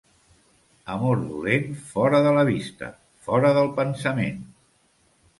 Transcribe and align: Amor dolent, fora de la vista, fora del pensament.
Amor 0.93 1.19
dolent, 1.25 1.67
fora 1.89 2.21
de 2.27 2.31
la 2.37 2.45
vista, 2.47 2.89
fora 3.27 3.51
del 3.59 3.69
pensament. 3.81 4.41